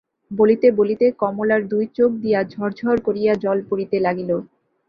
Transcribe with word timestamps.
বলিতে 0.31 0.67
বলিতে 0.79 1.05
কমলার 1.21 1.61
দুই 1.71 1.85
চোখ 1.97 2.11
দিয়া 2.23 2.39
ঝর্ 2.45 2.71
ঝর্ 2.79 2.97
করিয়া 3.07 3.33
জল 3.43 3.57
পড়িতে 3.69 3.97
লাগিল। 3.99 4.31